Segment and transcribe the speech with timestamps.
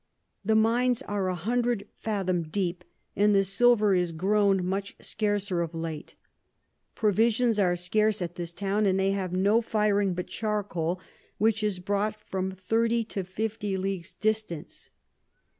[0.43, 2.83] The Mines are a hundred fathom deep,
[3.15, 6.15] and the Silver is grown much scarcer of late.
[6.95, 10.99] Provisions are scarce at this Town, and they have no Firing but Charcoal,
[11.37, 14.13] which is brought from 30 to 50 Ls.
[14.13, 14.89] distance.